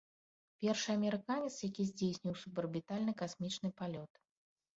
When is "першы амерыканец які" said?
0.61-1.85